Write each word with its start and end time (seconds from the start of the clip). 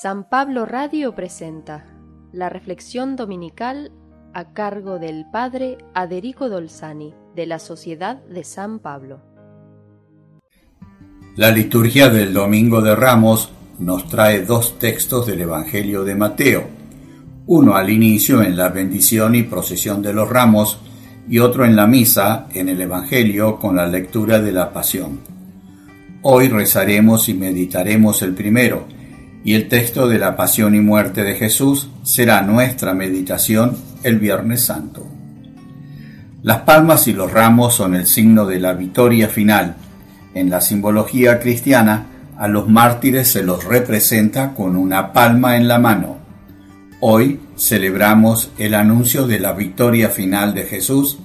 San 0.00 0.28
Pablo 0.28 0.64
Radio 0.64 1.16
presenta 1.16 1.84
la 2.32 2.48
reflexión 2.48 3.16
dominical 3.16 3.90
a 4.32 4.52
cargo 4.52 5.00
del 5.00 5.26
Padre 5.32 5.76
Aderico 5.92 6.48
Dolzani 6.48 7.14
de 7.34 7.46
la 7.46 7.58
Sociedad 7.58 8.22
de 8.26 8.44
San 8.44 8.78
Pablo. 8.78 9.20
La 11.34 11.50
liturgia 11.50 12.10
del 12.10 12.32
Domingo 12.32 12.80
de 12.80 12.94
Ramos 12.94 13.50
nos 13.80 14.06
trae 14.06 14.44
dos 14.44 14.78
textos 14.78 15.26
del 15.26 15.40
Evangelio 15.40 16.04
de 16.04 16.14
Mateo, 16.14 16.68
uno 17.46 17.74
al 17.74 17.90
inicio 17.90 18.40
en 18.44 18.56
la 18.56 18.68
bendición 18.68 19.34
y 19.34 19.42
procesión 19.42 20.00
de 20.00 20.12
los 20.12 20.28
ramos 20.28 20.78
y 21.28 21.40
otro 21.40 21.64
en 21.64 21.74
la 21.74 21.88
misa 21.88 22.46
en 22.54 22.68
el 22.68 22.80
Evangelio 22.80 23.58
con 23.58 23.74
la 23.74 23.88
lectura 23.88 24.40
de 24.40 24.52
la 24.52 24.72
Pasión. 24.72 25.18
Hoy 26.22 26.46
rezaremos 26.46 27.28
y 27.28 27.34
meditaremos 27.34 28.22
el 28.22 28.34
primero, 28.34 28.86
y 29.48 29.54
el 29.54 29.66
texto 29.66 30.06
de 30.08 30.18
la 30.18 30.36
pasión 30.36 30.74
y 30.74 30.80
muerte 30.80 31.24
de 31.24 31.34
Jesús 31.34 31.88
será 32.02 32.42
nuestra 32.42 32.92
meditación 32.92 33.78
el 34.02 34.18
Viernes 34.18 34.60
Santo. 34.60 35.06
Las 36.42 36.58
palmas 36.58 37.08
y 37.08 37.14
los 37.14 37.32
ramos 37.32 37.72
son 37.72 37.94
el 37.94 38.06
signo 38.06 38.44
de 38.44 38.60
la 38.60 38.74
victoria 38.74 39.26
final. 39.26 39.76
En 40.34 40.50
la 40.50 40.60
simbología 40.60 41.40
cristiana, 41.40 42.08
a 42.36 42.46
los 42.46 42.68
mártires 42.68 43.28
se 43.28 43.42
los 43.42 43.64
representa 43.64 44.52
con 44.52 44.76
una 44.76 45.14
palma 45.14 45.56
en 45.56 45.66
la 45.66 45.78
mano. 45.78 46.18
Hoy 47.00 47.40
celebramos 47.56 48.50
el 48.58 48.74
anuncio 48.74 49.26
de 49.26 49.40
la 49.40 49.54
victoria 49.54 50.10
final 50.10 50.52
de 50.52 50.64
Jesús 50.64 51.20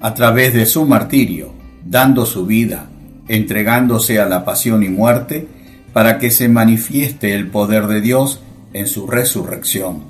a 0.00 0.12
través 0.12 0.54
de 0.54 0.66
su 0.66 0.86
martirio, 0.86 1.54
dando 1.84 2.26
su 2.26 2.46
vida, 2.46 2.86
entregándose 3.28 4.18
a 4.18 4.26
la 4.26 4.44
pasión 4.44 4.82
y 4.82 4.88
muerte, 4.88 5.59
para 5.92 6.18
que 6.18 6.30
se 6.30 6.48
manifieste 6.48 7.34
el 7.34 7.48
poder 7.48 7.86
de 7.86 8.00
Dios 8.00 8.40
en 8.72 8.86
su 8.86 9.06
resurrección. 9.06 10.04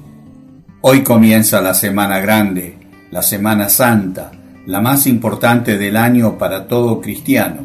Hoy 0.83 1.03
comienza 1.03 1.61
la 1.61 1.75
Semana 1.75 2.21
Grande, 2.21 2.77
la 3.11 3.23
Semana 3.23 3.69
Santa, 3.69 4.33
la 4.67 4.81
más 4.81 5.07
importante 5.07 5.79
del 5.79 5.97
año 5.97 6.39
para 6.39 6.69
todo 6.69 7.01
cristiano, 7.01 7.63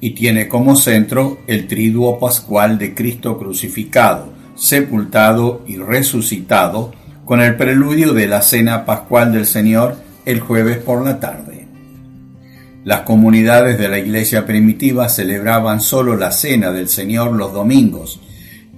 y 0.00 0.10
tiene 0.10 0.48
como 0.48 0.76
centro 0.76 1.38
el 1.46 1.66
triduo 1.66 2.18
pascual 2.18 2.78
de 2.78 2.94
Cristo 2.94 3.38
crucificado, 3.38 4.32
sepultado 4.54 5.62
y 5.66 5.76
resucitado, 5.76 6.92
con 7.24 7.40
el 7.40 7.56
preludio 7.56 8.14
de 8.14 8.26
la 8.26 8.40
Cena 8.40 8.86
Pascual 8.86 9.32
del 9.32 9.46
Señor 9.46 9.96
el 10.24 10.40
jueves 10.40 10.78
por 10.78 11.04
la 11.04 11.20
tarde. 11.20 11.57
Las 12.88 13.02
comunidades 13.02 13.78
de 13.78 13.86
la 13.90 13.98
iglesia 13.98 14.46
primitiva 14.46 15.10
celebraban 15.10 15.82
solo 15.82 16.16
la 16.16 16.32
cena 16.32 16.72
del 16.72 16.88
Señor 16.88 17.32
los 17.32 17.52
domingos 17.52 18.18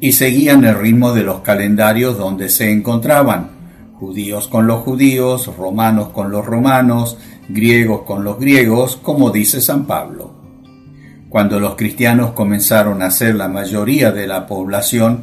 y 0.01 0.11
seguían 0.11 0.65
el 0.65 0.75
ritmo 0.75 1.13
de 1.13 1.23
los 1.23 1.43
calendarios 1.43 2.19
donde 2.19 2.49
se 2.49 2.73
encontraban, 2.73 3.51
judíos 3.95 4.49
con 4.49 4.67
los 4.67 4.81
judíos, 4.81 5.57
romanos 5.57 6.09
con 6.09 6.33
los 6.33 6.45
romanos, 6.45 7.19
griegos 7.49 8.03
con 8.03 8.25
los 8.25 8.41
griegos, 8.41 8.97
como 8.97 9.31
dice 9.31 9.61
San 9.61 9.87
Pablo. 9.87 10.33
Cuando 11.29 11.61
los 11.61 11.77
cristianos 11.77 12.33
comenzaron 12.33 13.03
a 13.03 13.13
ser 13.13 13.37
la 13.37 13.47
mayoría 13.47 14.11
de 14.11 14.27
la 14.27 14.45
población, 14.49 15.21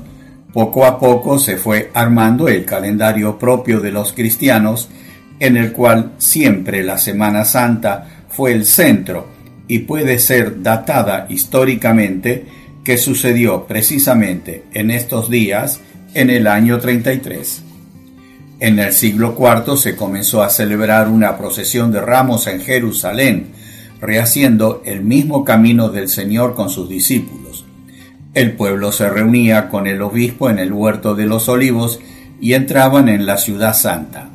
poco 0.54 0.86
a 0.86 0.98
poco 0.98 1.40
se 1.40 1.58
fue 1.58 1.92
armando 1.94 2.48
el 2.48 2.64
calendario 2.64 3.38
propio 3.38 3.82
de 3.82 3.92
los 3.92 4.14
cristianos, 4.14 4.88
en 5.40 5.58
el 5.58 5.72
cual 5.72 6.14
siempre 6.18 6.84
la 6.84 6.98
Semana 6.98 7.46
Santa 7.46 8.08
fue 8.30 8.54
el 8.54 8.66
centro 8.66 9.28
y 9.68 9.80
puede 9.80 10.20
ser 10.20 10.62
datada 10.62 11.26
históricamente 11.30 12.46
que 12.84 12.98
sucedió 12.98 13.66
precisamente 13.68 14.64
en 14.74 14.92
estos 14.92 15.30
días 15.30 15.82
en 16.14 16.30
el 16.30 16.48
año 16.48 16.80
33. 16.80 17.64
En 18.60 18.80
el 18.80 18.94
siglo 18.94 19.36
IV 19.38 19.78
se 19.78 19.96
comenzó 19.96 20.42
a 20.42 20.50
celebrar 20.50 21.10
una 21.10 21.38
procesión 21.38 21.92
de 21.92 22.02
ramos 22.02 22.48
en 22.48 22.62
Jerusalén, 22.62 23.48
rehaciendo 24.02 24.82
el 24.86 25.04
mismo 25.04 25.44
camino 25.44 25.90
del 25.90 26.10
Señor 26.10 26.56
con 26.56 26.70
sus 26.70 26.90
discípulos. 26.90 27.66
El 28.34 28.54
pueblo 28.54 28.92
se 28.92 29.10
reunía 29.10 29.70
con 29.70 29.86
el 29.86 30.02
obispo 30.02 30.50
en 30.50 30.60
el 30.60 30.72
huerto 30.72 31.14
de 31.14 31.26
los 31.26 31.50
olivos 31.50 32.00
y 32.40 32.54
entraban 32.54 33.10
en 33.10 33.26
la 33.26 33.38
ciudad 33.38 33.74
santa. 33.74 34.30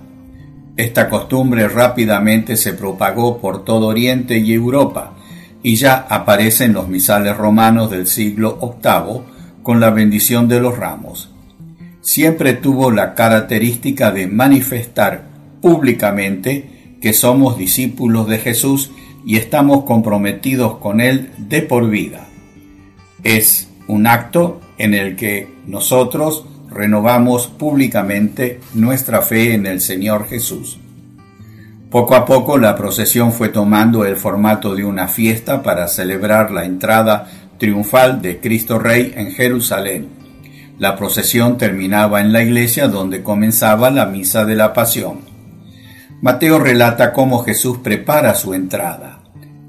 Esta 0.76 1.10
costumbre 1.10 1.68
rápidamente 1.68 2.56
se 2.56 2.72
propagó 2.72 3.38
por 3.38 3.64
todo 3.64 3.88
Oriente 3.88 4.38
y 4.38 4.52
Europa, 4.52 5.14
y 5.62 5.76
ya 5.76 6.06
aparece 6.08 6.64
en 6.64 6.72
los 6.72 6.88
misales 6.88 7.36
romanos 7.36 7.90
del 7.90 8.06
siglo 8.06 8.58
VIII 8.60 9.22
con 9.62 9.80
la 9.80 9.90
bendición 9.90 10.48
de 10.48 10.60
los 10.60 10.76
ramos. 10.78 11.30
Siempre 12.00 12.54
tuvo 12.54 12.90
la 12.90 13.14
característica 13.14 14.10
de 14.10 14.26
manifestar 14.26 15.24
públicamente 15.60 16.96
que 17.00 17.12
somos 17.12 17.58
discípulos 17.58 18.26
de 18.26 18.38
Jesús 18.38 18.90
y 19.26 19.36
estamos 19.36 19.84
comprometidos 19.84 20.78
con 20.78 21.00
Él 21.00 21.30
de 21.36 21.62
por 21.62 21.88
vida. 21.88 22.26
Es 23.22 23.68
un 23.86 24.06
acto 24.06 24.60
en 24.78 24.94
el 24.94 25.16
que 25.16 25.48
nosotros 25.66 26.46
renovamos 26.74 27.46
públicamente 27.46 28.60
nuestra 28.74 29.22
fe 29.22 29.54
en 29.54 29.66
el 29.66 29.80
Señor 29.80 30.26
Jesús. 30.28 30.78
Poco 31.90 32.14
a 32.14 32.24
poco 32.24 32.56
la 32.56 32.74
procesión 32.74 33.32
fue 33.32 33.50
tomando 33.50 34.06
el 34.06 34.16
formato 34.16 34.74
de 34.74 34.84
una 34.84 35.08
fiesta 35.08 35.62
para 35.62 35.88
celebrar 35.88 36.50
la 36.50 36.64
entrada 36.64 37.30
triunfal 37.58 38.22
de 38.22 38.40
Cristo 38.40 38.78
Rey 38.78 39.12
en 39.14 39.32
Jerusalén. 39.32 40.08
La 40.78 40.96
procesión 40.96 41.58
terminaba 41.58 42.20
en 42.22 42.32
la 42.32 42.42
iglesia 42.42 42.88
donde 42.88 43.22
comenzaba 43.22 43.90
la 43.90 44.06
misa 44.06 44.44
de 44.46 44.56
la 44.56 44.72
pasión. 44.72 45.20
Mateo 46.22 46.58
relata 46.58 47.12
cómo 47.12 47.40
Jesús 47.40 47.78
prepara 47.82 48.34
su 48.34 48.54
entrada. 48.54 49.20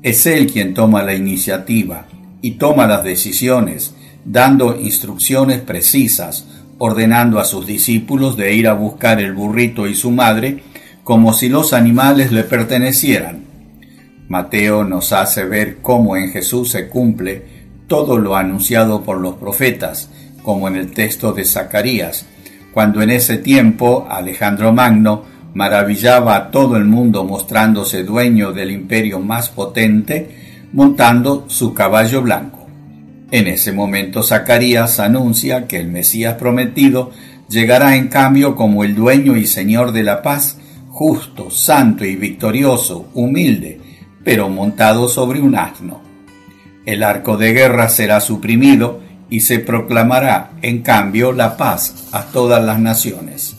Es 0.02 0.25
él 0.25 0.52
quien 0.52 0.74
toma 0.74 1.03
la 1.03 1.13
iniciativa 1.13 2.06
y 2.42 2.52
toma 2.52 2.88
las 2.88 3.03
decisiones, 3.03 3.96
dando 4.24 4.80
instrucciones 4.80 5.59
precisas, 5.59 6.47
ordenando 6.86 7.40
a 7.40 7.46
sus 7.46 7.66
discípulos 7.66 8.36
de 8.36 8.54
ir 8.54 8.68
a 8.68 8.74
buscar 8.74 9.22
el 9.22 9.32
burrito 9.32 9.88
y 9.88 9.96
su 9.96 10.12
madre 10.12 10.64
como 11.06 11.32
si 11.32 11.48
los 11.48 11.72
animales 11.72 12.34
le 12.34 12.44
pertenecieran. 12.44 13.46
Mateo 14.28 14.84
nos 14.84 15.14
hace 15.14 15.46
ver 15.46 15.78
cómo 15.82 16.18
en 16.18 16.30
Jesús 16.32 16.72
se 16.72 16.90
cumple 16.90 17.46
todo 17.88 18.18
lo 18.18 18.36
anunciado 18.36 19.02
por 19.04 19.22
los 19.22 19.36
profetas, 19.36 20.10
como 20.44 20.68
en 20.68 20.76
el 20.76 20.92
texto 20.92 21.32
de 21.32 21.46
Zacarías, 21.46 22.26
cuando 22.74 23.02
en 23.02 23.12
ese 23.12 23.38
tiempo 23.38 24.06
Alejandro 24.10 24.74
Magno 24.74 25.24
maravillaba 25.54 26.36
a 26.36 26.52
todo 26.52 26.76
el 26.76 26.84
mundo 26.84 27.24
mostrándose 27.24 28.04
dueño 28.04 28.52
del 28.52 28.72
imperio 28.72 29.22
más 29.22 29.48
potente, 29.48 30.68
montando 30.74 31.46
su 31.48 31.74
caballo 31.74 32.22
blanco. 32.22 32.62
En 33.34 33.48
ese 33.48 33.72
momento 33.72 34.22
Zacarías 34.22 35.00
anuncia 35.00 35.66
que 35.66 35.80
el 35.80 35.88
Mesías 35.88 36.36
prometido 36.36 37.10
llegará 37.50 37.96
en 37.96 38.08
cambio 38.08 38.56
como 38.56 38.84
el 38.84 38.94
dueño 38.94 39.38
y 39.38 39.48
señor 39.48 39.92
de 39.92 40.04
la 40.04 40.22
paz, 40.22 40.60
justo, 40.90 41.50
santo 41.50 42.06
y 42.06 42.16
victorioso, 42.16 43.10
humilde, 43.16 43.82
pero 44.24 44.50
montado 44.50 45.10
sobre 45.10 45.42
un 45.42 45.56
asno. 45.56 46.00
El 46.86 47.02
arco 47.02 47.36
de 47.36 47.54
guerra 47.54 47.90
será 47.90 48.20
suprimido 48.20 49.02
y 49.32 49.40
se 49.40 49.58
proclamará 49.58 50.52
en 50.62 50.84
cambio 50.84 51.32
la 51.32 51.58
paz 51.58 52.08
a 52.12 52.26
todas 52.26 52.64
las 52.64 52.80
naciones. 52.80 53.56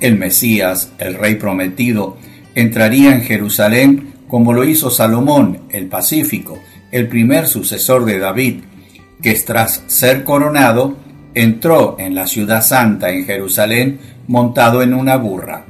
El 0.00 0.18
Mesías, 0.18 0.90
el 0.98 1.14
Rey 1.14 1.36
prometido, 1.36 2.16
entraría 2.56 3.14
en 3.14 3.22
Jerusalén 3.22 4.14
como 4.26 4.52
lo 4.52 4.64
hizo 4.64 4.90
Salomón, 4.90 5.60
el 5.70 5.86
Pacífico, 5.86 6.58
el 6.90 7.06
primer 7.06 7.46
sucesor 7.46 8.04
de 8.04 8.18
David, 8.18 8.62
que 9.22 9.34
tras 9.34 9.82
ser 9.86 10.24
coronado 10.24 10.96
entró 11.34 11.96
en 11.98 12.14
la 12.14 12.26
ciudad 12.26 12.62
santa 12.62 13.10
en 13.10 13.24
Jerusalén 13.24 13.98
montado 14.26 14.82
en 14.82 14.94
una 14.94 15.16
burra. 15.16 15.64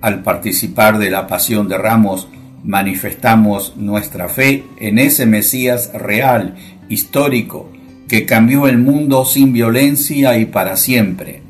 Al 0.00 0.22
participar 0.22 0.98
de 0.98 1.10
la 1.10 1.26
pasión 1.26 1.68
de 1.68 1.78
ramos, 1.78 2.28
manifestamos 2.62 3.76
nuestra 3.76 4.28
fe 4.28 4.64
en 4.78 4.98
ese 4.98 5.26
Mesías 5.26 5.90
real, 5.94 6.56
histórico, 6.88 7.70
que 8.08 8.26
cambió 8.26 8.66
el 8.66 8.78
mundo 8.78 9.24
sin 9.24 9.52
violencia 9.52 10.36
y 10.38 10.44
para 10.44 10.76
siempre. 10.76 11.42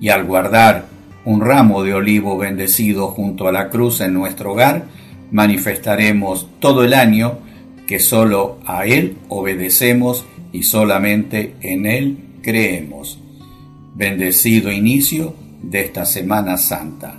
Y 0.00 0.08
al 0.08 0.24
guardar 0.24 0.86
un 1.24 1.40
ramo 1.40 1.82
de 1.82 1.94
olivo 1.94 2.38
bendecido 2.38 3.08
junto 3.08 3.48
a 3.48 3.52
la 3.52 3.68
cruz 3.68 4.00
en 4.00 4.14
nuestro 4.14 4.52
hogar, 4.52 4.84
manifestaremos 5.30 6.48
todo 6.60 6.84
el 6.84 6.94
año 6.94 7.38
que 7.86 7.98
solo 7.98 8.58
a 8.66 8.86
Él 8.86 9.16
obedecemos 9.28 10.24
y 10.52 10.62
solamente 10.62 11.54
en 11.60 11.86
Él 11.86 12.18
creemos. 12.42 13.18
Bendecido 13.94 14.72
inicio 14.72 15.34
de 15.62 15.82
esta 15.82 16.04
Semana 16.04 16.56
Santa. 16.56 17.18